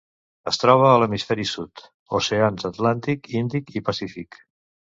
[0.51, 1.83] Es troba a l'hemisferi sud:
[2.21, 4.43] oceans Atlàntic, Índic i Pacífic.